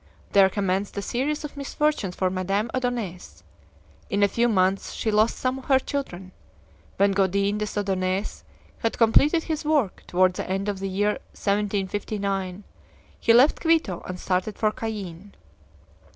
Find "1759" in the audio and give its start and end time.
11.37-12.63